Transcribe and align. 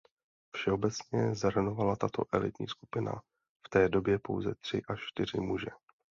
Všeobecně 0.55 1.35
zahrnovala 1.35 1.95
tato 1.95 2.23
elitní 2.33 2.67
skupina 2.67 3.21
v 3.67 3.69
té 3.69 3.89
době 3.89 4.19
pouze 4.19 4.55
tři 4.55 4.81
až 4.87 4.99
čtyři 5.07 5.39
muže. 5.39 5.67